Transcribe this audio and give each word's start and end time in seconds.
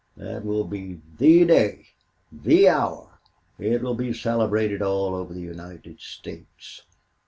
That 0.17 0.43
will 0.43 0.63
be 0.63 0.99
THE 1.19 1.45
day 1.45 1.89
THE 2.31 2.67
hour!... 2.69 3.19
It 3.59 3.83
will 3.83 3.93
be 3.93 4.13
celebrated 4.13 4.81
all 4.81 5.13
over 5.13 5.31
the 5.31 5.41
United 5.41 5.99
States." 5.99 6.81